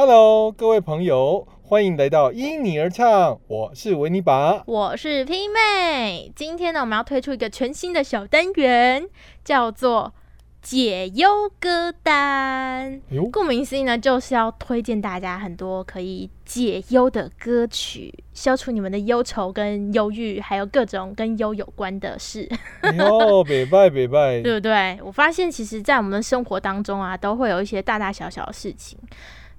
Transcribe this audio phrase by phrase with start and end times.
[0.00, 4.62] Hello，各位朋友，欢迎来到因你而唱，我是维尼拔。
[4.64, 6.30] 我是拼妹。
[6.36, 9.08] 今天呢，我们要推出一个全新的小单元，
[9.42, 10.14] 叫做
[10.62, 13.02] 解忧歌单。
[13.10, 22.48] 哟，顾名思义呢，就是要推荐大家很多可以解忧的歌曲，消除你们的忧愁跟忧郁，还有各种跟忧有关的事，
[22.82, 24.96] 哎呦， 北拜北拜，对不对？
[25.02, 28.96] 我发现其实，在我们的生活当中啊，都会有一些大大小小的事情，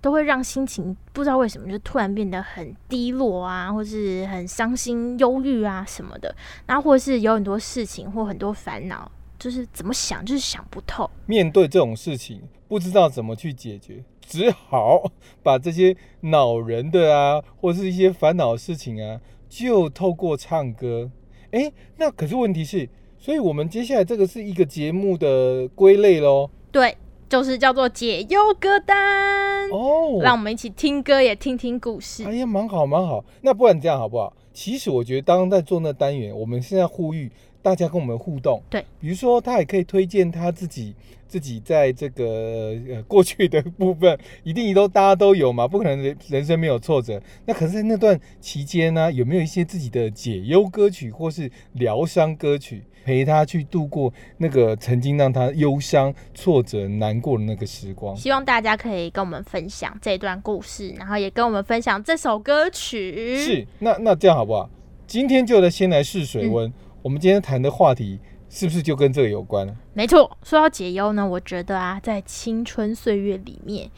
[0.01, 6.33] 都会让心情不知道为什么就突然变得很低落啊，或是很伤心、忧郁啊什么的。
[6.65, 11.09] 然后或者是有很多事情或很多烦恼，就是怎么想就是想不透。
[11.25, 15.11] 面对这种事情，不知道怎么去解决，只好
[15.43, 21.11] 把这些恼人的啊，或是一些烦恼的事情啊，就透过唱歌。
[21.51, 22.87] 哎，那可是问题是，
[23.17, 26.49] 所以我们接下来这个是一个节目的归类喽。
[26.71, 26.95] 对，
[27.29, 29.69] 就是叫做解忧歌单。
[29.69, 32.23] 哦，让我们一起听歌，也听听故事。
[32.25, 33.23] 哎呀，蛮好蛮好。
[33.41, 34.33] 那不然这样好不好？
[34.51, 38.61] 其实我觉得，当在做那单元，我们现在呼吁大家跟我们互动。
[38.69, 40.95] 对，比如说他也可以推荐他自己
[41.27, 47.21] 自己在这个呃 过去的部分，一定都大家都有嘛，不可能人人生没有挫折。
[47.45, 58.15] 那可是，在那段期间呢，有没有一些自己的解忧歌曲或是疗伤歌曲，陪他去度过那个曾经让他忧伤、挫折、难过的那个时光？
[58.15, 63.37] 希望大家可以跟我们分享这段故事，然后也跟我们分享这首歌曲。
[63.37, 64.69] 是，那那这样好不好？
[65.07, 66.71] 今天就来先来试水温。
[67.01, 69.75] 我们今天谈的话题是不是就跟这个有关呢？
[69.93, 73.89] 没错，说到解忧呢，我觉得啊，在青春岁月里面，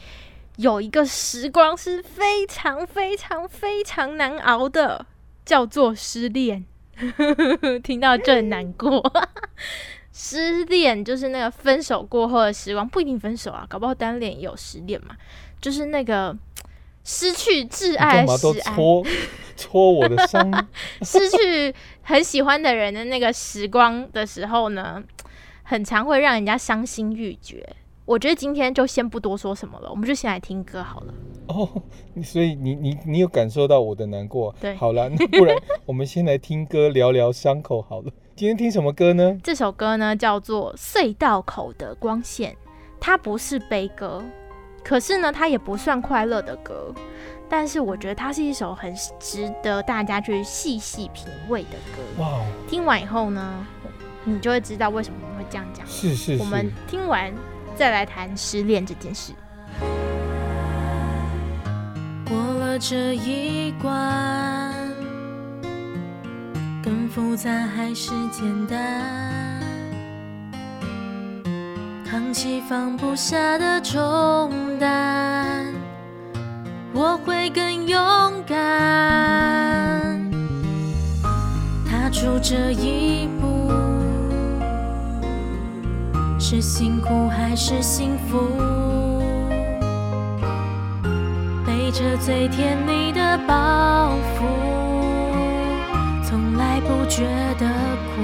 [0.56, 5.06] 有一个时光是非常非常非常难熬的，
[5.44, 6.64] 叫做失恋。
[7.82, 9.02] 听到就很难过。
[10.12, 15.16] 失恋就是那个分手过后的时光，不一定分手啊，搞不好单恋也有失恋嘛。
[15.60, 16.36] 就是那个
[17.02, 19.02] 失去挚爱干嘛都时爱，戳
[19.56, 20.68] 戳我的伤？
[21.02, 25.02] 失去很喜欢的人的那个时光的时候呢，
[25.62, 27.66] 很常会让人家伤心欲绝。
[28.04, 31.14] 我觉得今天就先不多说什么了，我们就先来听歌好了。
[31.48, 31.68] 哦，
[32.14, 34.54] 你所以你你你有感受到我的难过？
[34.60, 38.10] 对好了，那不然 我们先来听歌聊聊伤口好了。
[38.34, 39.38] 今天听什么歌呢？
[39.42, 42.52] 这首歌呢叫做《隧道口的光线》，
[42.98, 44.22] 它不是悲歌，
[44.82, 46.92] 可是呢，它也不算快乐的歌。
[47.48, 52.22] 但是我觉得它是一首很值得大家去细细品味的歌。
[52.22, 53.64] 哇哦，听完以后呢，
[54.24, 55.86] 你就会知道为什么我们会这样讲。
[55.86, 57.30] 是是我们，听完
[57.76, 59.32] 再来谈失恋这件事。
[62.28, 64.74] 过了这一关，
[66.82, 69.60] 更复杂还是简单？
[72.04, 75.66] 扛起放不下的重担，
[76.92, 77.98] 我会更勇
[78.46, 78.58] 敢。
[81.90, 83.51] 踏出这一步，
[86.54, 88.38] 是辛苦还是幸福？
[91.64, 94.44] 背着最甜蜜的包袱，
[96.22, 97.24] 从来不觉
[97.58, 97.66] 得
[98.04, 98.20] 苦。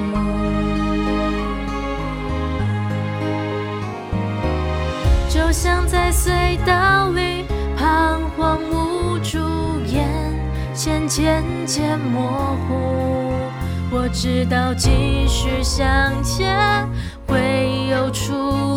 [5.31, 7.47] 就像在隧道里
[7.79, 9.39] 彷徨无助，
[9.87, 10.07] 眼
[10.75, 12.29] 前渐渐模
[12.69, 13.09] 糊。
[13.91, 16.87] 我知道继续向前
[17.29, 18.68] 会有出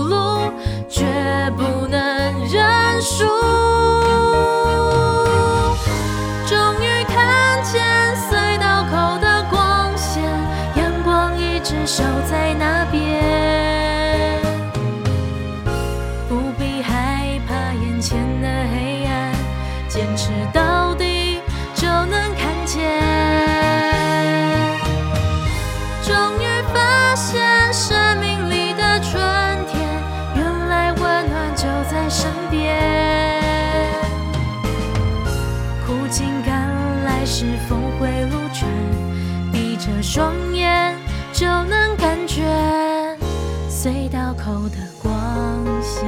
[44.43, 46.03] 口的光线。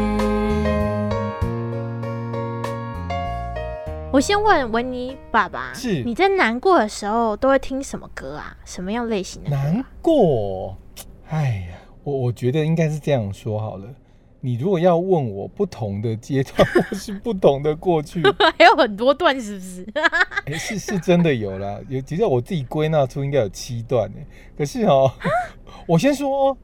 [4.11, 8.57] 我先问维尼爸爸，是你在难过的时候都会听什么歌啊？
[8.65, 10.75] 什么样类型的难过。
[11.29, 13.85] 哎呀，我我觉得应该是这样说好了。
[14.41, 18.19] 你如果要问我不同的阶段或是不同的过去，
[18.57, 19.87] 还有很多段是不是？
[20.45, 24.17] 哎、是是真的有啦，有其实我自己归纳出应该有七段呢。
[24.57, 25.11] 可是哦，
[25.85, 26.57] 我先说哦，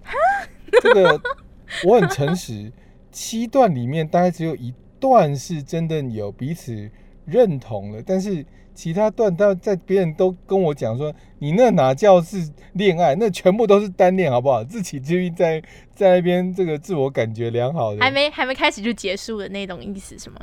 [0.82, 1.22] 这个
[1.86, 2.72] 我很诚实，
[3.12, 6.90] 七段里面大概只有一段是真的有彼此
[7.26, 14.64] 认同了，但是其他段，他在别人都跟我讲说，你那哪叫是恋爱，那全部都是单恋，好不好？
[14.64, 15.62] 自己至于在
[15.94, 20.40] 在那边这个自我感觉良好的，还没还没开始就结束的那种意思是吗？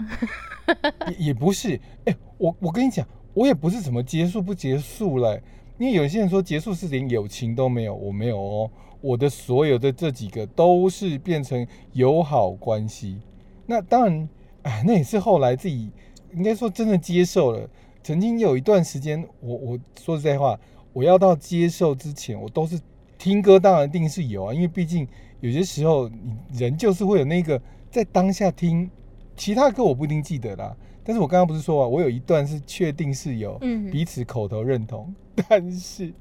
[1.09, 5.41] 也也不是，哎、我我跟你讲，我也不是什么结束不结束了，
[5.79, 8.71] 因为有些人说结束是连友情都没有，我没有哦，
[9.01, 13.19] 我的所有的这几个都是变成友好关系。
[13.67, 14.29] 那当然，
[14.63, 15.91] 哎，那也是后来自己
[16.35, 17.69] 应该说真的接受了。
[18.03, 20.59] 曾经有一段时间，我我说实在话，
[20.93, 22.81] 我要到接受之前，我都是
[23.19, 25.07] 听歌，当然一定是有啊，因为毕竟
[25.41, 27.61] 有些时候你人就是会有那个
[27.91, 28.89] 在当下听，
[29.37, 30.77] 其他歌我不一定记得啦。
[31.03, 36.13] 但是我刚刚不是说啊，我有一段是确定是有嗯，彼此口头认同，但是，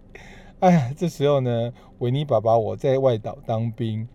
[0.66, 4.08] 哎，这时候呢，维尼爸爸我在外岛当兵，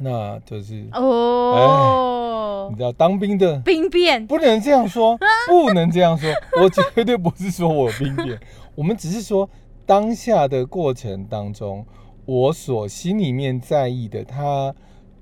[0.00, 5.16] 那就是哦你，知道当兵的兵变，不能这样说，
[5.46, 6.28] 不能这样说，
[6.60, 8.36] 我绝对不是说我兵变，
[8.74, 9.48] 我们只是说
[9.86, 11.86] 当下的过程当中，
[12.24, 14.74] 我所心里面在意的他，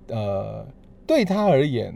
[0.09, 0.67] 呃，
[1.07, 1.93] 对他而言，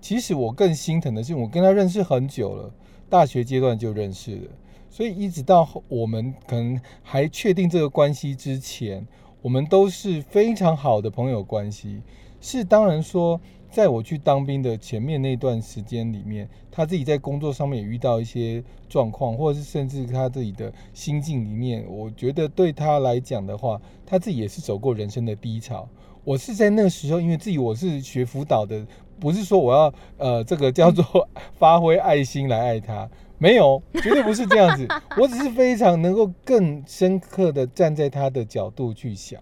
[0.00, 2.68] 其实我更心疼的是，我跟他认识很久了，
[3.08, 4.48] 大学阶段就认识了，
[4.94, 9.04] 所以一直到我们可能还确定这个关系之前，
[9.42, 12.00] 我们都是非常好的朋友关系。
[12.40, 25.88] 是当然说，在我去当兵的前面那段时间里面，他自己在工作上面也遇到一些状况，或者是甚至他自己的心境里面，我觉得对他来讲的话，他自己也是走过人生的低潮。
[26.22, 28.86] 我是在那个时候，因为自己我是学辅导的，
[29.18, 33.10] 不是说我要呃这个叫做 发挥爱心来爱他，
[33.44, 34.88] 没有，绝对不是这样子。
[35.20, 39.38] 我只是非常能够更深刻的站在他的角度去想。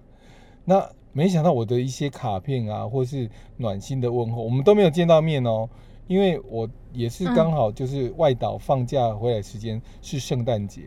[0.64, 5.68] 那没想到我的一些卡片啊，或是暖心的问候，我们都没有见到面哦，
[6.08, 10.82] 因为我也是刚好就是外岛放假回来时间是圣诞节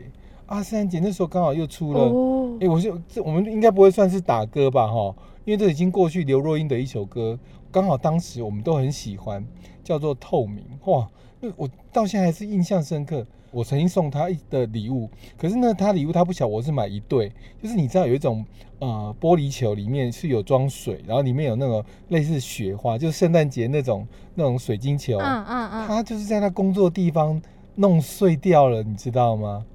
[0.45, 2.00] 啊，圣诞节那时候刚好又出了。
[2.01, 5.15] 哦哎、，我就这我们应该不会算是打歌吧，哈，
[5.45, 7.39] 因为这已经过去刘若英的一首歌，
[7.75, 9.45] 刚好当时我们都很喜欢，
[9.83, 11.06] 叫做《透明》，哇，
[11.42, 13.27] 那我到现在还是印象深刻。
[13.51, 17.30] 我曾经送他一的礼物，可是呢，他礼物他不晓得我是买一对，
[17.62, 18.45] 就是你知道有一种
[18.80, 27.42] 呃玻璃球里面是有装水，然后里面有那种类似雪花，就是圣诞节那种那种水晶球，嗯嗯嗯，他就是在他工作地方
[27.75, 29.66] 弄碎掉了，你知道吗？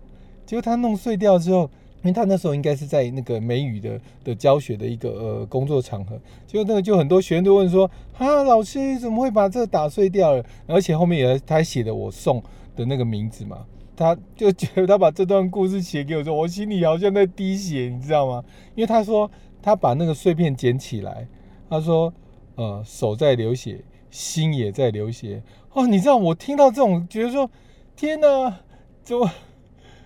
[0.47, 1.70] 结果他弄碎掉之后，
[2.02, 10.44] 因为他那时候应该是在那个美语的的教学的一个呃工作场合，结果那个就很多学生都问说：啊，老师怎么会把这打碎掉了？
[10.67, 12.43] 而且后面也他还写的我送
[12.75, 18.43] 的那个名字嘛，他就觉得他把这段故事写给我说，我心里好像在滴血，你知道吗？
[18.75, 19.31] 因为他说
[19.61, 21.29] 他把那个碎片捡起来，
[21.69, 22.12] 他说
[22.55, 25.43] 呃手在流血，心也在流血。
[25.75, 27.50] 哦，你知道我听到这种，觉得说
[27.94, 28.56] 天哪，
[29.05, 29.31] 怎么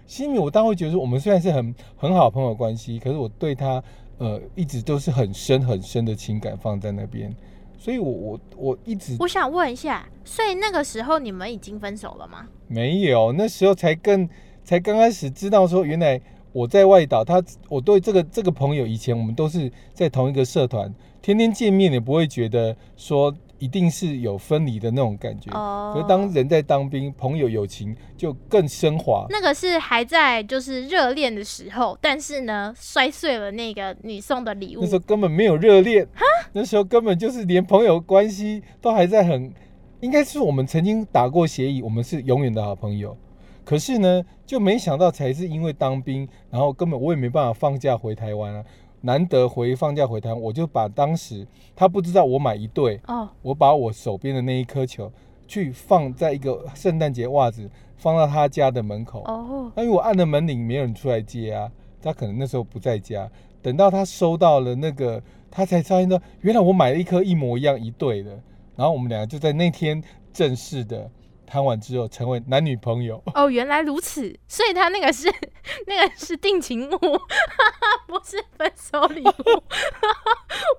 [0.07, 3.83] 心里我当然会觉得说，我们虽然是很很好的朋友关系，可是我对他
[4.19, 7.35] 呃一直都是很深很深的情感放在那边，
[7.79, 12.47] 所以我我我一直我想问一下，所以那个时候你们已经分手了吗？
[12.69, 14.29] 没有，那时候才更
[14.63, 16.21] 才刚开始知道说，原来
[16.53, 25.51] 我在外岛，他我对这个这个朋友，以前我们都是在同一个社团，天天见面也不会觉得说一定是有分离的那种感觉。
[25.53, 29.27] 哦可是当人在当兵，朋友友情就更升华。
[29.31, 34.93] 那个是还在就是热恋的时候，但是呢，摔碎了那个你送的礼物那时。
[34.95, 36.07] 候根本没有热恋，
[36.53, 39.53] 那时候根本就是连朋友关系都还在很，
[40.01, 43.17] 应该是我们曾经打过协议，我们是永远的好朋友。
[43.65, 48.65] 可是呢，就没想到才是因为当兵，然后根本我也没办法放假回台湾啊，
[49.05, 51.47] 难得回放假回台湾，我就把当时
[51.77, 55.13] 他不知道我买一对，哦，我把我手边的那一颗球
[55.47, 59.23] 去放在一个圣诞节袜子，放到他家的门口。
[59.25, 61.71] 哦，那因为我按了门铃，没有人出来接啊，
[62.01, 63.31] 他可能那时候不在家。
[63.61, 68.31] 等到他收到了那个，他才发现到原来我买了一颗一模一样一对的。
[68.75, 71.11] 然后我们两个就在那天正式的
[71.47, 73.23] 谈完之后，成为男女朋友。
[73.35, 75.29] 哦，原来如此，所以他那个是
[75.87, 76.99] 那个是定情物，
[78.07, 79.63] 不是分手礼物。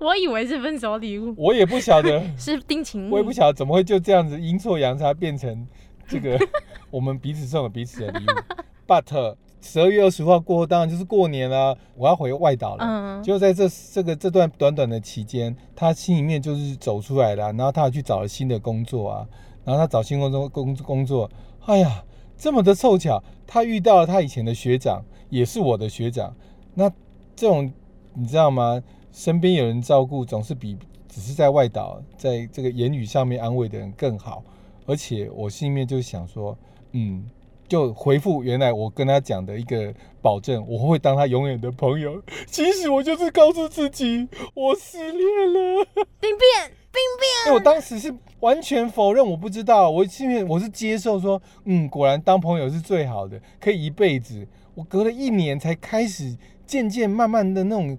[0.00, 3.14] 我以为是分手礼物，我也不晓得，是定情物。
[3.14, 5.66] 我也不晓得怎么会就这样子阴错阳差变成
[6.06, 6.38] 这个
[6.90, 8.54] 我们彼此送了彼此的礼物。
[8.86, 12.84] But 十二月二十号过后，当然就是过年啦、我要回外岛了。
[12.84, 19.26] 嗯，就在这这个这段短短的期间，他心里面就是走出来了，然后他去找了新的工作啊，
[19.66, 21.28] 然后他找新工作工工作，
[21.66, 22.04] 哎呀，
[22.38, 26.34] 这么的凑巧，他遇到了他以前的学长，也是我的学长，
[26.72, 26.88] 那
[27.34, 27.70] 这种
[28.14, 28.80] 你知道吗？
[29.12, 34.44] 身边有人照顾，总是比只是在外岛，在这个言语上面安慰的人更好。
[34.86, 36.56] 而且我心里面就想说，
[36.92, 37.28] 嗯，
[37.66, 39.92] 就回复原来我跟他讲的一个
[40.22, 42.22] 保证，我会当他永远的朋友。
[42.46, 45.84] 其实我就是告诉自己，我失恋了。
[46.20, 46.72] 兵变，
[47.46, 54.46] 因为我当时是完全否认，我不知道，我心里我是接受说，嗯，果然当朋友是最好的，可以一辈子。
[54.74, 56.36] 我隔了一年才开始
[56.66, 57.96] 渐渐慢慢的那种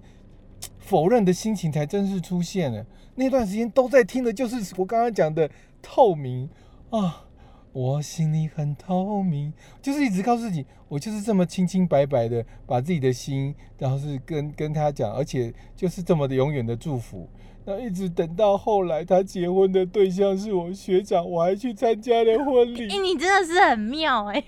[0.78, 2.86] 否认的心情才正式出现了。
[3.16, 5.50] 那段时间都在听的就是我刚刚讲的
[5.82, 6.48] 透明
[6.90, 7.24] 啊，
[7.72, 9.52] 我心里很透明，
[9.82, 17.28] 就是一直告诉自己，我就是这么清清白白的把自己的心，然后是跟跟他讲，而且就是这么的永远的祝福。
[17.68, 22.98] 那一直等到后来，他结婚的对象是我学长，我还去参加了婚礼哎、。
[22.98, 24.42] 你真的是很妙哎、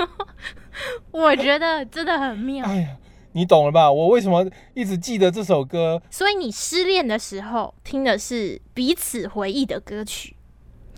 [1.12, 2.64] 我觉得真的很妙。
[2.64, 2.96] 哎呀，
[3.32, 3.92] 你懂了吧？
[3.92, 6.00] 我为什么一直记得这首歌？
[6.10, 10.34] 所以你失恋的时候听的是彼此回忆的歌曲，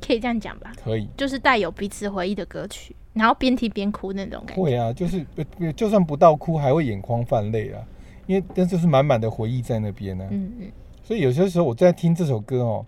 [0.06, 0.70] 可以这样讲吧？
[0.84, 4.62] 可以，就是带有彼此回忆的歌曲，然后边听边哭那种感觉。
[4.62, 5.26] 会啊，就是
[5.58, 7.82] 呃就算不到哭，还会眼眶泛泪啊，
[8.28, 10.72] 因为那就是满满的回忆在那边呢、嗯嗯，
[11.12, 12.86] 所以有些时候我在听这首歌哦，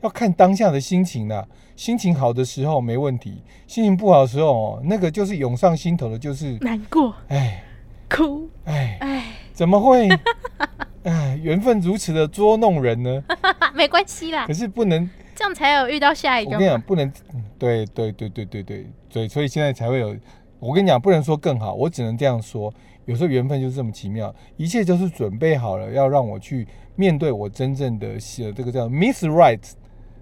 [0.00, 1.44] 要看当下的心情啦。
[1.74, 7.64] 心情好的时候没问题，心情不好的时候哦，那个就是涌上心头的，就是难过、哎
[8.08, 10.08] 哭，哎，哎，怎么会？
[11.02, 13.24] 哎，缘分如此的捉弄人呢？
[13.74, 17.12] 没关系啦可，是不能这样才有遇到下一个我跟你讲，不能，
[17.58, 20.14] 对对对对对对对对，所以现在才会有。
[20.60, 22.72] 我跟你讲，不能说更好，我只能这样说。
[23.06, 29.62] 有时候缘分就是这么奇妙，一切就是准备好了，要让我去面对我真正的呃这个叫 Miss Right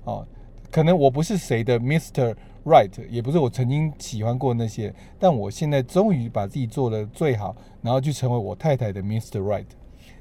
[0.04, 0.26] 哦。
[0.70, 2.34] 可能我不是谁的 Mr.
[2.64, 9.40] Right，也不是我曾经喜欢过那些，但我现在终于把自己做的最好，然后去成为我太太的 Mr.
[9.40, 9.66] Right。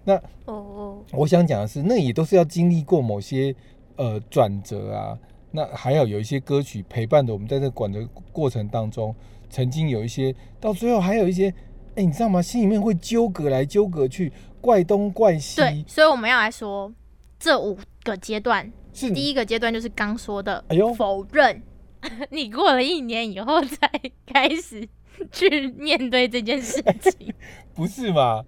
[0.03, 0.15] 那
[0.45, 3.55] 哦哦，我想讲的是，那也都是要经历过某些
[3.95, 5.17] 呃转折啊，
[5.51, 9.15] 那还要有一些歌曲陪伴着我们，在这管的过程当中，
[9.49, 11.53] 曾经有一些，到最后还有一些，
[11.95, 12.41] 哎，你知道吗？
[12.41, 16.91] 心里面会纠葛来纠葛去，怪东怪西，对，所以我们要来说
[17.39, 18.71] 这五个阶段。
[18.93, 21.61] 是第一个阶段就是刚说的哎呦否认，
[22.29, 23.89] 你过了一年以后才
[24.27, 24.85] 开始
[25.31, 27.33] 去面对这件事情。
[27.73, 28.43] 不是嘛？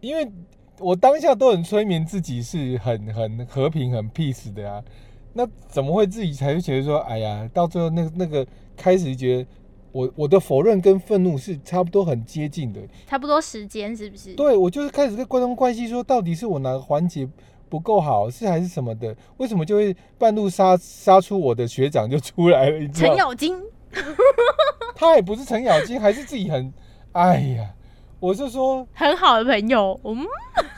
[0.00, 0.30] 因为
[0.78, 4.80] 我当下都很催眠自己是很很和平、很 peace 的啊，
[5.32, 9.46] 那怎么会自己才会觉得说，哎呀，到最后那个那个开始觉得
[9.92, 14.34] 我我的否认跟愤怒是差不多很接近的，差不多时间是不是？
[14.34, 17.28] 对我就是开始跟观众关系说，到底是我哪个环节
[17.68, 19.16] 不够好，是还是什么的？
[19.38, 22.78] 为什么就会半路杀杀出我的学长就出来了？
[22.78, 23.16] 你知道程？
[23.16, 23.56] 咬金，
[24.94, 26.72] 他也不是程咬金，还是自己很，
[27.12, 27.70] 哎呀，
[28.20, 30.24] 我是说，很好的朋友，嗯，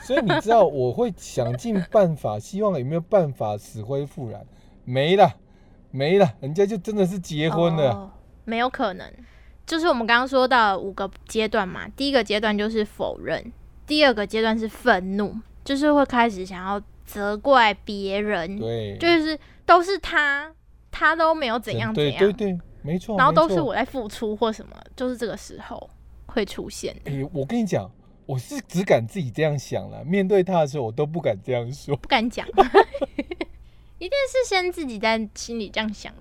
[0.03, 4.43] 所以你知道我会想尽办法，希望有没有办法死灰复燃？
[4.85, 5.31] 没了，
[5.91, 7.91] 没了，人家就真的是结婚了。
[7.91, 8.09] 哦
[8.45, 9.11] 没有可能。
[9.65, 13.51] 就是我们刚刚说到五个阶段嘛，第一个阶段就是否认，
[13.87, 15.33] 第二个阶段是愤怒，
[15.63, 20.53] 就是会开始想要责怪别人，对，就是都是他，
[20.91, 23.17] 他都没有怎样怎样，对对对，没错。
[23.17, 25.89] 然后都是我在付出或什么，就是这个时候
[26.25, 27.11] 会出现的。
[27.11, 27.89] 诶、我跟你讲，
[28.25, 30.03] 我是只敢自己这样想了。
[30.03, 32.45] 面对他的时候，我都不敢这样说不敢讲，
[33.97, 36.13] 一定是先自己在心里这样想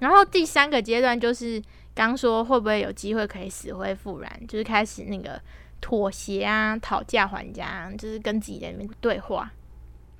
[0.00, 1.62] 然后第三个阶段就是
[1.94, 5.40] 刚说会不会有机会可以死灰复燃，就是开始那个
[5.80, 9.52] 妥协啊、讨价还价啊，就是跟自己在那边对话，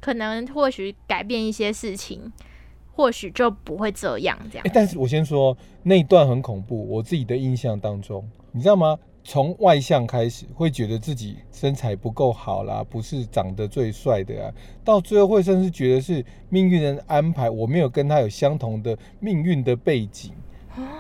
[0.01, 2.33] 可能或许改变一些事情，
[2.93, 4.71] 或许就不会这样这样哎、。
[4.75, 8.99] 但是我先说那一段很恐怖，我自己的印象当中，你知道吗？
[9.25, 14.53] 从外向开始，会觉得自己身材不够好啦，不是长得最帅的啊，
[14.85, 20.33] 到最后会甚至觉得是命运的安排，我没有跟他有相同的命运的背景。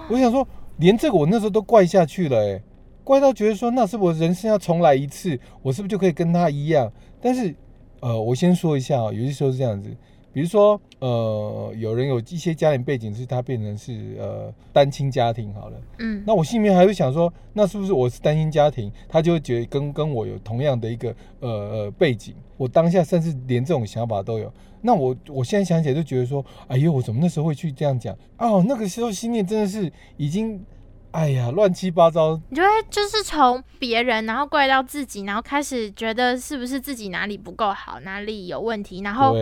[0.09, 2.63] 我想说，连这个我那时候都怪下去了、哎，
[3.03, 6.93] 怪到觉得说，那是我人生要重来一次，我是不是就可以跟他一样？
[7.21, 7.55] 但是，
[8.01, 9.89] 呃，我先说一下啊、有些时候是这样子，
[10.33, 22.37] 比如说，呃，有人有一些家庭背景是他变成是呃单亲家庭好了，嗯，那我心里面还会想说，那是不是我是单亲家庭，他就会觉得跟跟我有同样的一个呃呃背景？
[22.57, 24.53] 我当下甚至连这种想法都有。
[24.81, 28.17] 那我我现在想起来就觉得说，哎呦，我怎么那时候会去这样讲？
[28.39, 30.65] 哦，那个时候心念真的是已经，
[31.13, 32.41] 哎呀，乱七八糟。
[32.49, 39.35] 你就会就是从别人，然后怪到自己，然后开始觉得是不是自己哪里不够好，哪里有问题，然后，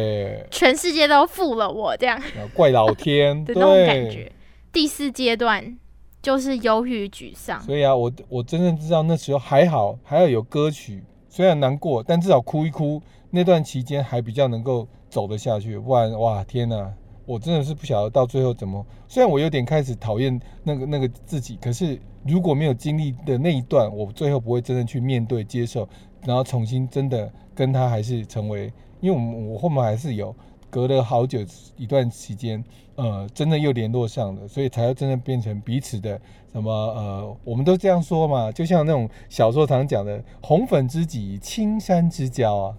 [0.51, 2.21] 全世界都负了我这样。
[2.55, 4.31] 怪老天， 的对，那种感觉。
[4.73, 5.77] 第四阶段
[6.23, 13.01] 就是忧郁沮丧，所以啊，我我真正知道那时候还好，还要有歌曲，虽然难过，但至少哭一哭，
[13.31, 15.79] 那段期间还比较能够走得下去。
[15.79, 16.93] 不然哇，天哪，
[17.31, 18.85] 我真的是不晓得到最后怎么。
[19.07, 21.97] 虽然我有点开始讨厌那个那个自己，可是
[22.27, 25.89] 如果没有经历的那一段，我最后不会真的去面对、接受，
[26.27, 30.35] 然后重新真的跟他还是成为，因为我们我后面还是有
[30.69, 31.39] 隔了好久
[31.77, 32.65] 一段时间，
[32.97, 36.21] 呃，真的又联络上了，所以才要真的变成彼此的
[36.53, 42.75] 什么呃，我们都这样说嘛，就像那种小说常讲的“红粉知己，青山之交”啊。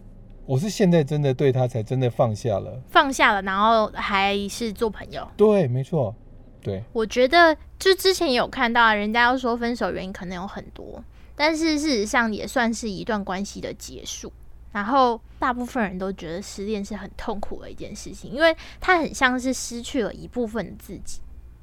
[0.52, 5.26] 我是现在真的对他才真的放下了，放下了，然后还是做朋友。
[5.38, 6.14] 对，没错，
[6.62, 11.02] 对，我觉得就之前有看到，人家要说分手原因可能有很多，
[11.38, 14.30] 但是事实上也算是一段关系的结束。
[14.74, 21.22] 然后大部分人都觉得失恋是很痛苦的一件事情，因为它很像是失去了一部分的自己。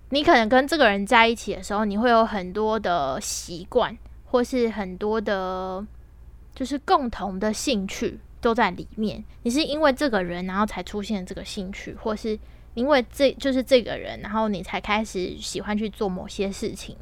[0.08, 5.86] 你可能跟这个人在一起的时候，你会有很多的习惯，或是很多的，
[6.54, 9.22] 就是共同的兴趣都在里面。
[9.42, 12.38] 你是因为这个人，然后才出现这个兴趣，或是
[12.74, 16.96] 因为这就是这个人，然后你才开始喜欢去做某些事情。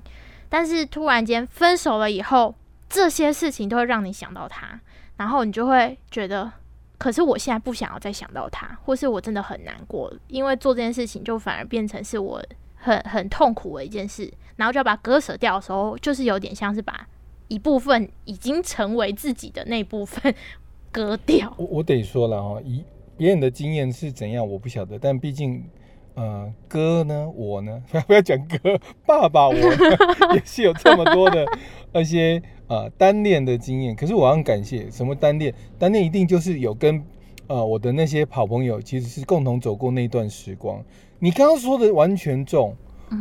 [0.48, 2.54] 但是突然间分手了以后，
[2.88, 4.80] 这些事情都会让你想到他。
[5.16, 6.52] 然后你就会觉得，
[6.98, 12.42] 可是我现在不想要再想到他，或是我真的很难过，因为做这件事情就反而变成是我
[12.76, 17.08] 很很痛苦的一件事，然后就要把割舍掉的时候，就是有点像是把
[17.48, 20.34] 一部分已经成为自己的那部分
[20.96, 21.52] 割掉。
[21.58, 22.82] 我我得说了哦，以
[23.16, 25.62] 别人的经验是怎样，我不晓得，但毕竟。
[26.18, 27.30] 呃，哥呢？
[27.36, 27.82] 我呢？
[27.90, 29.60] 不 要不要讲哥，爸爸我呢
[30.32, 31.46] 也是有这么多的
[31.92, 33.94] 那些呃单恋的经验。
[33.94, 35.52] 可是我很感谢，什么单恋？
[35.78, 37.04] 单恋一定就是有跟
[37.48, 40.82] 呃我的那些好朋友，其实是共同走过那段时光。
[41.18, 42.74] 你刚刚说的完全中，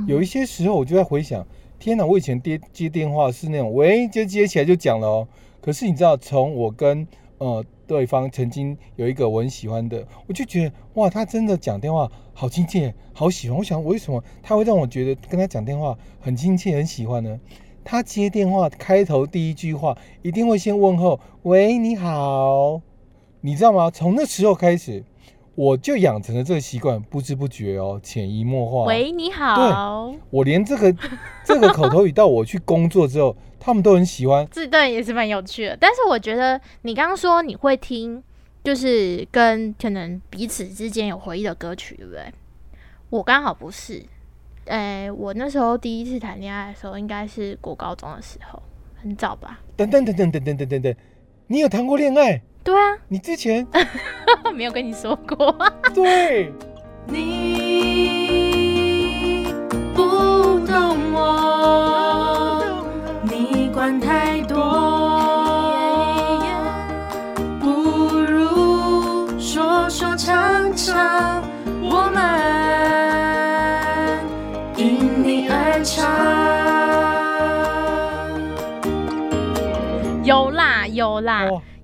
[0.08, 1.46] 有一些时候我就在回想，
[1.78, 2.06] 天哪！
[2.06, 5.28] 我以前接接电话是那种喂，就接起来就讲了哦。
[5.60, 7.06] 可是你知道，从我跟
[7.38, 13.58] 呃，对方曾经有一个我很喜欢的，我就觉得哇，他真的讲电话好亲切，好喜欢。
[13.58, 17.40] 我想为什么他会让我觉得跟他讲电话很亲切、很喜欢呢？
[17.84, 22.82] 他接电话开头第一句话一定会先问候：“喂，你好。”
[23.42, 23.92] 你知道吗？
[23.92, 25.04] 从那时候开始，
[25.56, 28.84] 我就养成了这个习惯，不知不觉哦，潜移默化。
[28.84, 30.10] 喂，你好。
[30.12, 30.94] 对，我连这个
[31.44, 33.36] 这个口头语到我去工作之后。
[33.58, 35.76] 他们都很喜欢，这段也是蛮有趣的。
[35.82, 38.22] 但是我觉得你刚刚说你会听，
[38.64, 42.32] 就是跟可能彼此之间有回忆的歌曲，对不对？
[43.10, 44.06] 我刚好不是，
[44.66, 48.62] 诶，我那时候第一次谈恋爱的时候，应该是国高中的时候，
[49.02, 49.60] 很早吧？
[49.76, 50.96] 等等等等等等等等等，
[51.48, 52.44] 你有谈过恋爱？
[52.66, 53.66] 对啊，你之前
[54.56, 55.56] 没有跟你说过？
[55.94, 56.52] 对，
[57.08, 58.66] 你
[59.94, 60.02] 不
[60.66, 62.84] 懂我。
[63.24, 64.35] 你管太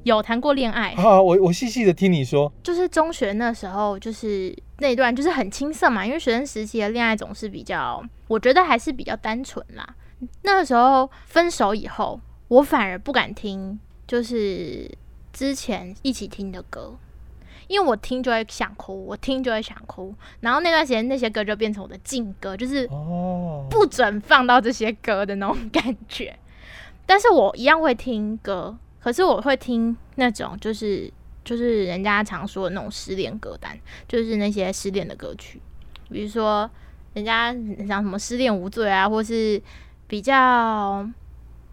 [0.04, 0.96] 有谈过恋爱。
[0.96, 2.52] 好，我我细细的听你说。
[2.64, 9.96] 就是中学那时候，就是那段就是很青涩嘛，因为学生时期的恋爱总是比较，我觉得还是比较单纯啦。
[10.44, 14.90] 那个时候分手以后，我反而不敢听，就是
[15.34, 16.96] 之前一起听的歌，
[17.68, 22.88] 因为我听就会想哭，我听就会想哭，然后那段时间那些歌就变成我的禁歌，就是
[23.70, 26.38] 不准放到这些歌的那种感觉。
[27.06, 31.12] 但是我一样会听歌，可是我会听那种就是
[31.44, 35.60] 就是人家常说的那种失恋歌单，就是那些失恋的歌曲，
[36.10, 36.70] 比如说
[37.14, 37.54] 人家
[37.88, 39.62] 讲什么失恋无罪啊，或是。
[40.08, 41.10] 比较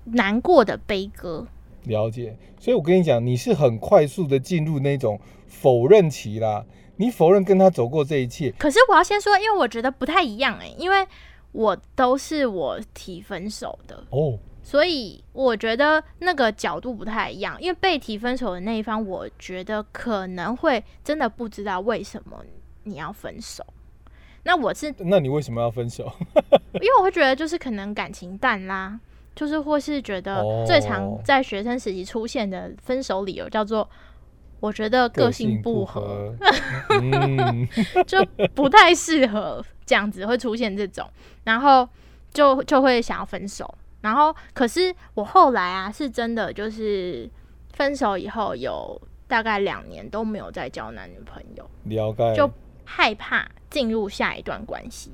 [0.04, 1.44] 难过的悲歌，
[1.86, 2.38] 了解。
[2.60, 6.64] 所以我跟你讲，你是很快速的进入那种否认期啦。
[6.98, 8.54] 你否认跟他走过这一切。
[8.56, 11.04] 可是我要先说，因为我觉得不太一样哎，因为
[11.50, 17.56] 我都是我提分手的哦，所以我觉得那个角度不太一样。
[17.58, 22.44] 因为被提分手的那一方，我觉得可能会真的不知道为什么
[22.82, 23.64] 你要分手。
[24.42, 26.12] 那我是，那你为什么要分手？
[26.74, 29.00] 因为我会觉得就是可能感情淡啦，
[29.34, 33.88] 就是或是觉得最常在学生时期出现的分手理由叫做
[34.60, 36.34] 我觉得个性不合，
[38.06, 38.22] 就
[38.54, 41.08] 不太适合这样子会出现这种，
[41.44, 41.88] 然后
[42.34, 43.74] 就就会想要分手。
[44.00, 47.28] 然后可是我后来啊，是真的就是
[47.72, 52.50] 分手以后有大概两年都没有再交男女朋友，了解就。
[52.90, 55.12] 害怕进入下一段关系，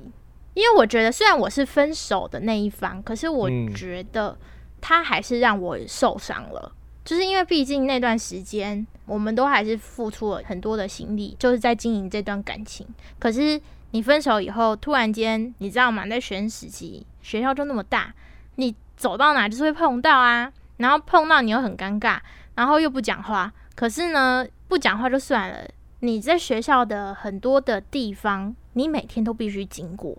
[0.53, 4.37] 因为我觉得虽然我是分手的那一方，可是我觉得
[4.79, 6.71] 他还是让我受伤了。
[7.03, 12.87] 就是因为毕竟那段时间，我们都还是付出了很多的心力，就是在经营这段感情。
[13.19, 13.59] 可是
[13.91, 16.07] 你分手以后，突然间，你知道吗？
[16.07, 18.15] 在学生时期，学校就那么大，
[18.55, 22.19] 你走到哪就是会碰到啊，然后碰到你又很尴尬，
[22.55, 23.51] 然后又不讲话。
[23.75, 25.67] 可是呢，不讲话就算了，
[25.99, 30.17] 你在学校的很多的地方，你每天都必须经过。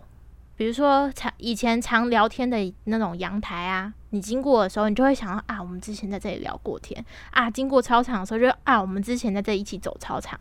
[0.56, 7.50] 比如说常以前常聊天的那种阳台啊，你经过的时候，你就会想到啊，我们之前在这里聊过天啊。
[7.50, 10.38] 经过操场的时候，就啊，我们之前在这里一起走操场。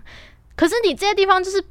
[0.55, 1.61] 可是你这些地方就是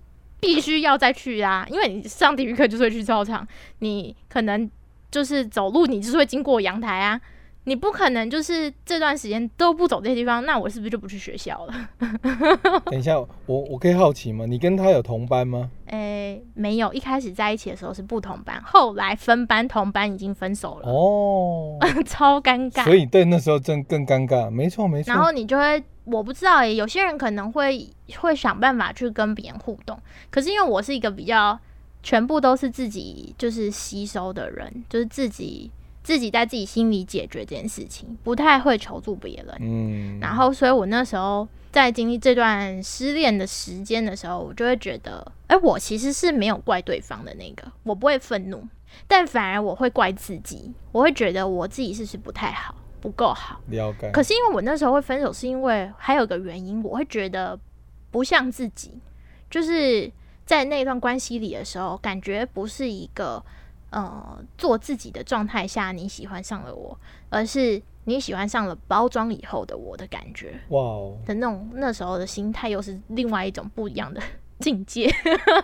[0.40, 3.46] 必须要再去啊，因为你上体育课就是会去操场，
[3.78, 4.70] 你可能
[5.14, 7.20] 就是走路，你就是会经过阳台啊。
[7.66, 11.72] 你不可能就是这段时间都不走这些地方，那我是不是就不去学校了？
[12.90, 14.44] 等一下，我我可以好奇吗？
[14.44, 15.70] 你跟他有同班吗？
[15.86, 22.84] 诶、没有，一开始在一起的时候是不同班，后来分班同班已经分手了，哦， 超尴尬。
[22.84, 25.14] 所以对那时候真更尴尬，没错没错。
[25.14, 29.98] 然后你就会，我不知道诶、有些人可能会会想办法去跟别人互动，
[30.30, 31.58] 可是因为我是一个比较
[32.04, 35.70] 全部都是自己就是吸收的人，就是自己
[36.04, 39.56] 自己在自己心里解决这件事情，不太会求助别人。
[39.58, 48.62] 嗯，然后，所以我那时候在经历这段失恋的时间的时候，我就会觉得，哎、我其实是没有怪对方的那个，我不会愤怒，
[49.08, 53.58] 但反而我会怪自己，我会觉得我自己是不是不太好，不够好。
[53.68, 54.10] 了解。
[54.10, 57.58] 可是因为我那时候会分手，是因为还有个原因，我会觉得
[58.10, 58.92] 不像自己，
[59.50, 60.12] 就是
[60.46, 63.42] 在那段关系里的时候，感觉不是一个
[63.90, 66.98] 呃做自己的状态下你喜欢上了我，
[67.30, 74.20] 而是你喜欢上了包装以后的我的感觉哇哦，的那种那时候的心态，又是另外一种不一样的
[74.58, 75.08] 境界。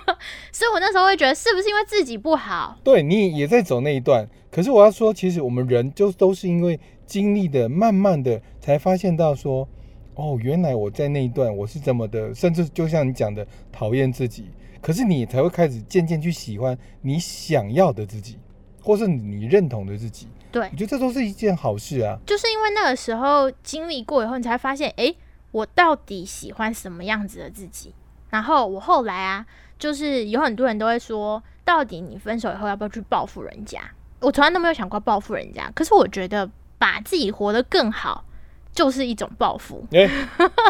[0.50, 2.78] 所以我那时候会觉得，是不是因为自己不好？
[2.82, 9.68] 对你也在走那一段，可是我要说，其实我们人就都是因为经历的，慢慢的才发现到说，
[10.14, 14.46] 哦，原来我在那一段我是这么的，甚至就像你讲的，讨厌自己，
[14.80, 18.38] 可是你才会开始渐渐去喜欢你想要的自己，
[18.82, 20.28] 或是你认同的自己。
[20.52, 22.18] 对我觉得这都是一件好事啊。
[22.26, 25.16] 就是因为那个时候经历过以后，你才发现，诶，
[25.52, 27.94] 我到底喜欢什么样子的自己？
[28.30, 29.46] 然后我后来啊，
[29.78, 33.80] 就是有很多人都会说，到底你分手以后要不要去报复人家？
[34.20, 38.24] 我从来都没有想过报复人家，可是我觉得把自己活得更好，
[38.72, 39.84] 就是一种报复。
[39.92, 40.06] 哎、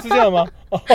[0.03, 0.47] 是这样吗？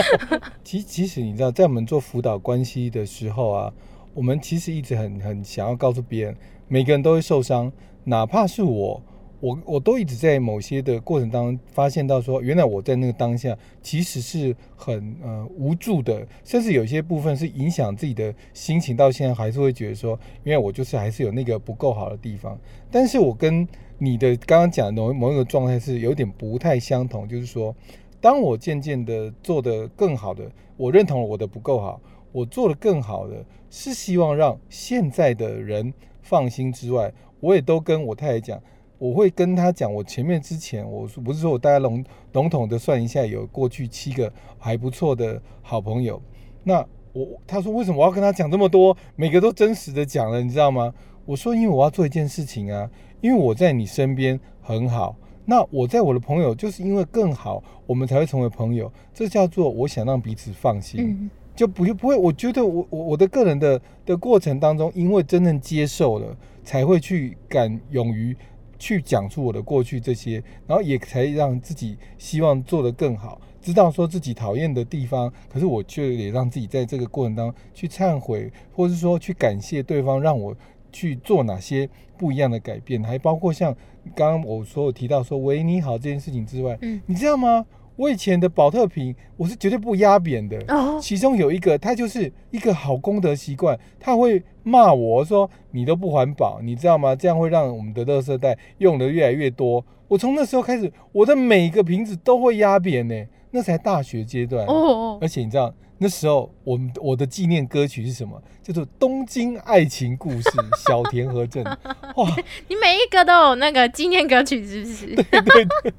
[0.64, 3.72] 其其实你知道，在我们做辅导关系的时候啊，
[4.14, 6.36] 我们其实一直很很想要告诉别人，
[6.68, 7.70] 每个人都会受伤，
[8.04, 9.02] 哪怕是我，
[9.46, 22.58] 我我都一直在某些的过程当中发现到说，原来我在那个当下其实是很呃无助的，甚至有些部分是影响自己的心情，到现在还是会觉得说，因为我就是还是有那个不够好的地方，
[22.90, 23.64] 但是我跟
[23.98, 27.72] 你的刚刚讲的某某一个状态是有点不太相同，就是说，
[28.20, 32.00] 当我渐渐的做得更好的，我认同了我的不够好，
[32.32, 38.60] 我做得更好的是希望让现在的人放心之外，我也都跟我太太讲，
[38.98, 46.20] 我会跟他讲，我前面之前我不是说我大概笼笼统的算一下，有过去七个还不错的好朋友，
[46.64, 50.92] 那我他说为什么我要跟他讲这么多，每个都真实的讲了，你知道吗？
[51.24, 55.16] 我说因为我要做一件事情啊，因为我在你身边很好。
[55.48, 58.92] 那我在我的朋友，就是因为更好，我们才会成为朋友。
[59.14, 61.00] 这叫做我想让彼此放心。
[61.00, 68.36] 嗯，就不不会，我觉得我我我的个人的的过程当中，因为真正接受了，才会去敢勇于
[68.78, 80.56] 去讲出我的过去这些，然后也才让自己希望做得更好，知道说自己讨厌的地方，可是我却也让自己在这个过程当中去忏悔，或是说去感谢对方，让我
[80.92, 83.74] 去做哪些不一样的改变，还包括像
[84.14, 87.66] 刚刚我所有提到说“喂你好”这件事情之外，嗯你知道吗？
[87.96, 97.16] 我以前的保特瓶我是绝对不压扁的，哦，其中有一个，他就是一个好功德习惯，他会骂我说你都不环保，你知道吗？
[97.16, 99.84] 这样会让我们的垃圾袋用的越来越多。
[100.08, 103.14] 我从那时候开始，我的每一个瓶子都会压扁呢，
[103.50, 104.64] 那才大学阶段。
[104.66, 108.40] 哦，而且你知道那时候我们我的纪念歌曲是什么？
[108.62, 110.42] 叫做《东京爱情故事》，
[110.86, 111.64] 小田和正。
[111.64, 112.36] 哇，
[112.68, 115.06] 你每一个都有那个纪念歌曲，是不是？
[115.14, 115.94] 对 对对，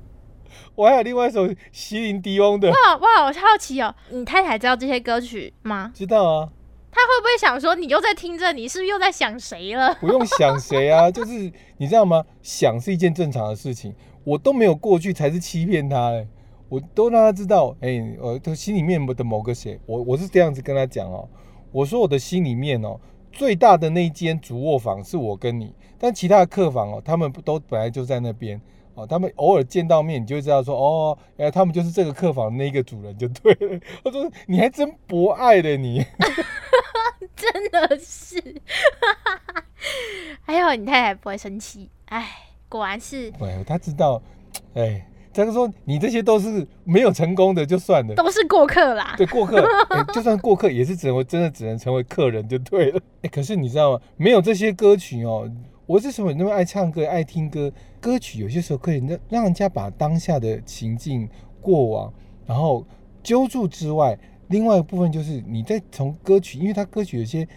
[0.78, 5.92] 我还有另外一首席琳迪翁的，哇哇，我好奇哦，你太太知道这些歌曲吗？
[5.92, 6.50] 知道啊。
[6.92, 9.96] 她会不会想说你又在听着，你是不是又在想谁了？
[9.96, 12.24] 不用想谁啊， 就是你知道吗？
[12.44, 13.92] 想是一件正常的事情，
[14.24, 16.28] 我都没有过去才是欺骗他哎、
[16.70, 21.28] 我都让他知道，哎、我的心里面的某个谁，我我是这样子跟他讲哦，
[21.72, 23.00] 我说我的心里面哦，
[23.32, 28.62] 最大的那一间主卧房是我跟你，但其他的客房哦，他们不都本来就在那边。
[28.98, 33.80] 哦，他们偶尔见到面，你就会知道说，哦，原来他们就是这个客房那一个主人就对了。
[34.04, 36.04] 他说你还真博爱的你，
[37.36, 38.42] 真的是。
[40.42, 42.28] 还好你太太不会生气，哎，
[42.68, 44.20] 果然是哎，他知道，
[44.74, 48.16] 哎，他就说你这些都是没有成功的，就算了。
[48.16, 49.14] 都是过客啦。
[49.16, 53.00] 对，过客，哎就算过客，也是只能真的只能成为客人就对了。
[53.22, 54.02] 哎，可是你知道吗？
[54.18, 55.48] 没有这些歌曲哦，
[55.88, 57.72] 我为什么那么爱唱歌、爱听歌？
[58.02, 61.28] 歌曲有些时候可以让让人家把当下的情境、
[61.62, 62.14] 过往，
[62.46, 62.86] 然后
[63.24, 64.20] 揪住之外，
[64.50, 67.48] 另外一部分就是你在从歌曲，因为它歌曲有些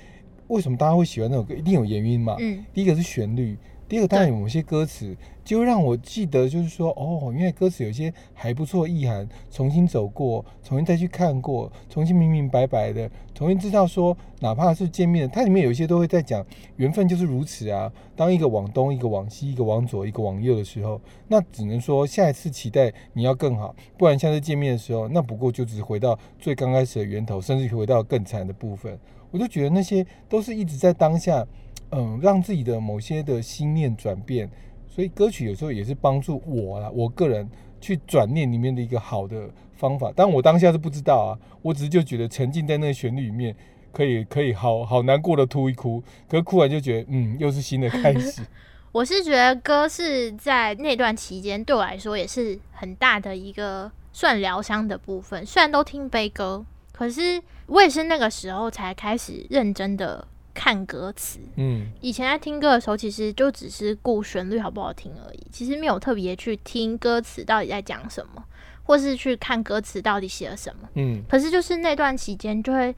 [0.47, 2.37] 为什么大家会喜欢那首歌，一定有原因嘛。
[2.39, 3.59] 嗯，第一个是旋律，
[3.91, 17.93] 第二个当然有某些歌词，就让我记得，就是说，哦，因为歌词有些还不错意涵，重新走过，重新再去看过，重新明明白白的，重新知道说，哪怕是见面，它里面有一些都会在讲缘分就是如此啊。
[18.15, 28.97] 当一个往东，一个往西，一个往左，一个往右的时候，那只能说下一次期待你要更好，不然下次见面的时候，那不过就只是回到最刚开始的源头，甚至回到更惨的部分。
[29.33, 31.45] 我就觉得那些都是一直在当下。
[31.93, 34.51] 嗯，让自己的某些的心念转变，
[34.89, 37.49] 所以歌曲有时候也是帮助我啦，我个人
[37.81, 40.13] 去转念里面的一个好的方法。
[40.15, 41.31] 但我当下是不知道啊，
[41.63, 43.57] 我只是就觉得沉浸在那个旋律里面，
[43.93, 48.43] 可以可以好好难过的哭一哭，可是哭完就觉得嗯，又是新的开始。
[48.93, 55.47] 我是觉得歌是在那段期间对我来说也是很大的一个算疗伤的部分。
[55.47, 60.27] 虽然都听悲歌，可是我也是那个时候才开始认真的。
[60.53, 68.45] 看歌词，嗯，以前在听歌的时候，其实就只是顾旋律好不好听而已，其实没有特别去听歌词到底在讲什么，
[68.83, 71.23] 或是去看歌词到底写了什么，嗯。
[71.29, 72.95] 可是就是那段期间，就会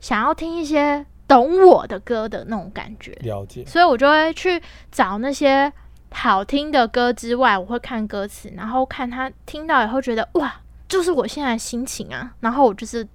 [0.00, 3.64] 想要听一些懂我的歌的那种感觉，了解。
[3.66, 5.72] 所以我就会去找那些
[6.10, 13.08] 好听的歌之外，我会看歌词，然后看他听到以后觉得哇，就是我现在的心情啊，然后我就是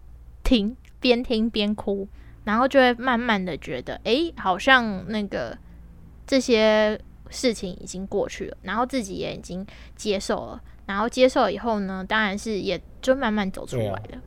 [0.43, 2.07] 听，边听边哭。
[2.47, 5.55] 然后就会慢慢的觉得，哎，好像那个
[6.25, 6.97] 这些
[7.29, 14.21] 事情已经过去了，然后自己也已经接受了，然后接受了以后呢，当然是也就慢慢走出来了。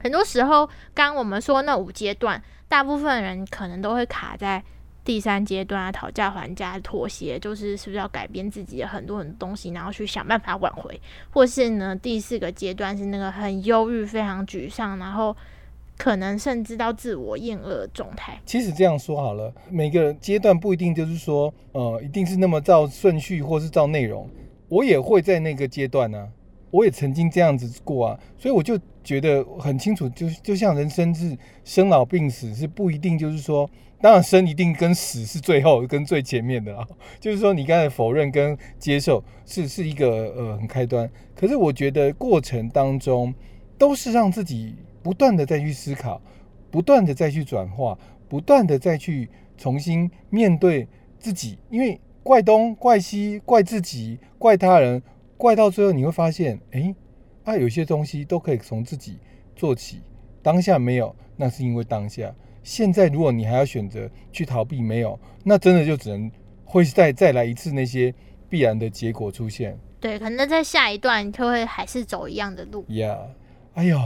[0.00, 4.60] 很多时候，刚刚我们说那五阶段，大部分人可能都会卡在
[5.04, 15.36] 第三阶段啊，讨价还价、妥协，就是是不是要改变自己的很多很多东西，然后去想办法挽回，或是呢，第四个阶段是那个很忧郁、非常沮丧，然后。
[16.00, 18.40] 可能甚至到自我厌恶的状态。
[18.46, 24.26] 其实这样说好了，每个阶段不一定就是说，呃，一定是那么照顺序或是照内容。
[24.70, 26.26] 我也会在那个阶段呢，
[26.70, 33.68] 我也曾经这样子过啊，所以我就觉得很清楚，就就像人生是生老病死是不一定就是说，
[34.00, 36.88] 当然生一定跟死是最后跟最前面的啊，
[37.20, 43.34] 就是说你刚才否认跟接受是是一个呃很开端，可是我觉得过程当中
[43.76, 44.76] 都是让自己。
[45.02, 46.20] 不断的再去思考，
[46.70, 50.86] 不断的再去转化，不断的再去重新面对
[51.18, 51.58] 自己。
[51.70, 55.02] 因为怪东、怪西、怪自己、怪他人，
[55.36, 56.94] 怪到最后你会发现，哎，
[57.44, 59.18] 啊，有些东西都可以从自己
[59.56, 60.02] 做起。
[60.42, 62.34] 当下没有，那是因为当下。
[62.62, 66.30] 现在如果你还要选择去逃避，没有，那真的就只能
[66.64, 68.14] 会再再来一次那些
[68.48, 69.78] 必然的结果出现。
[69.98, 72.84] 对，可能在下一段就会还是走一样的路。
[72.88, 73.18] 呀，
[73.74, 73.98] 哎呦。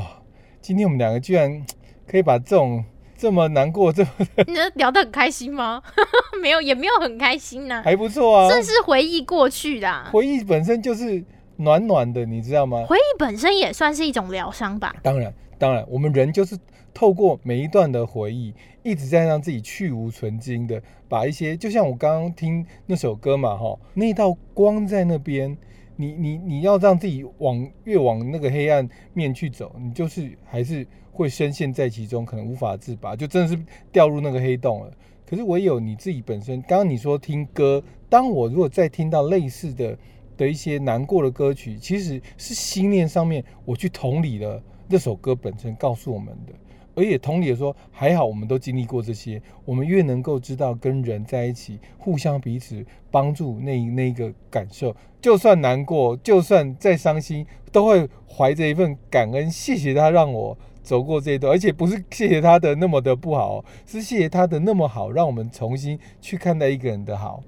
[0.65, 1.63] 今天我们两个居然
[2.09, 2.83] 可以把这种
[3.19, 4.09] 这么难过、这么
[4.47, 5.83] 你聊得很开心吗？
[6.41, 8.49] 没有，也没有很开心呐，还不错啊。
[8.49, 11.23] 这是回忆过去的，回忆本身就是
[11.57, 12.83] 暖暖的，你知道吗？
[12.89, 14.97] 回忆本身也算是一种疗伤吧。
[15.03, 16.59] 当然，当然，我们人就是
[16.95, 25.59] 透过每一段的回忆，一直在让自己去无存精的，把一些就像我刚刚听那首歌嘛，哈，那道光在那边。
[25.97, 33.59] 你你你要让自己往越往那个黑暗面去走，你就是还是会深陷在其中，可能无法自拔，就真的是
[33.93, 34.91] 掉入那个黑洞了。
[35.27, 39.97] 可是唯有你自己本身，刚刚你说听歌，当我如果再听到类似的
[40.37, 46.53] 的一些难过的歌曲，其实是心念上面我去同理了这首歌本身告诉我们的。
[46.95, 67.43] 而也同理的说，还好我们都经历过这些，我们越能够知道跟人在一起，互相彼此帮助那那个感受，就算难过，就算再伤心，都会怀着一份感恩，谢谢他让我走过这一段，而且不是谢谢他的那么的不好，是谢谢他的那么好，让我们重新去看待一个人的好，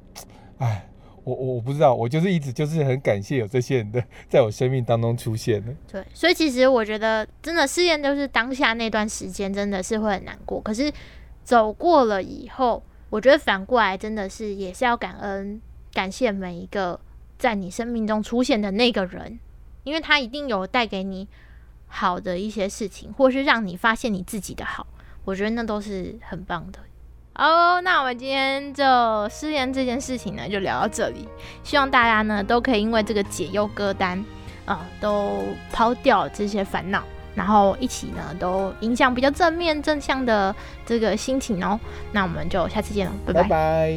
[0.59, 0.89] 哎。
[1.27, 5.75] 我我我不知道，我就是一直就是很感谢有这些人的在我生命当中出现的。
[5.91, 10.91] 对，所以其实我觉得真的试验就是当下那段时间真的是会很难过，可是
[11.43, 15.61] 走过了以后，我觉得反过来真的是也是要感恩
[15.93, 17.01] 感谢每一个
[17.37, 19.37] 在你生命中出现的那个人，
[19.83, 21.27] 因为他一定有带给你
[21.89, 24.87] 好的一些事情，或是让你发现你自己的好，
[25.25, 26.79] 我觉得那都是很棒的。
[27.39, 28.83] 好，那我们今天就
[29.29, 31.29] 失联这件事情呢，就聊到这里。
[31.63, 34.25] 希望大家呢都可以因为这个解忧歌单
[34.65, 37.03] 啊、都抛掉这些烦恼，
[37.35, 40.55] 然后一起呢都影响比较正面正向的
[40.87, 41.79] 这个心情哦。
[42.11, 43.49] 那我们就下次见了，拜拜拜。
[43.51, 43.95] 拜。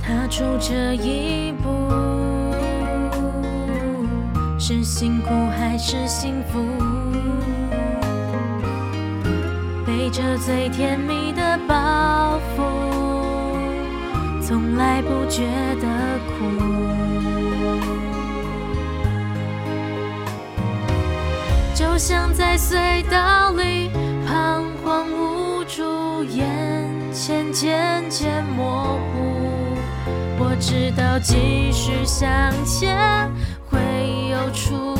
[0.00, 1.90] 踏出这一步，
[4.60, 6.83] 是辛苦还是幸福？
[10.04, 12.62] 背着最甜蜜的包袱，
[14.42, 15.46] 从来不觉
[15.80, 15.88] 得
[16.28, 16.44] 苦。
[21.74, 23.90] 就像在隧道里
[24.26, 29.78] 彷徨无助，眼前渐渐模糊。
[30.38, 32.28] 我知道继续向
[32.66, 33.32] 前
[33.70, 33.80] 会
[34.28, 34.93] 有出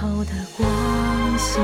[0.00, 0.66] 后的光
[1.38, 1.62] 线。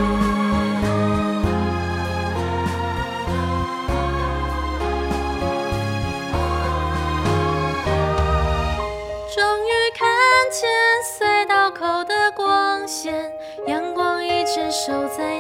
[9.35, 10.07] 终于看
[10.53, 10.69] 见
[11.03, 13.33] 隧道口的光线，
[13.67, 15.36] 阳光一直守在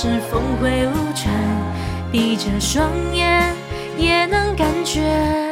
[0.00, 1.26] 是峰回路转，
[2.12, 3.52] 闭着双眼
[3.96, 5.47] 也能感觉